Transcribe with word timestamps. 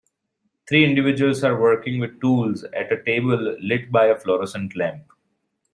Three 0.67 0.83
individuals 0.83 1.43
are 1.43 1.61
working 1.61 1.99
with 1.99 2.19
tools 2.19 2.63
at 2.73 2.91
a 2.91 3.03
table 3.03 3.55
lit 3.61 3.91
by 3.91 4.07
a 4.07 4.15
florescent 4.15 4.75
lamp. 4.75 5.03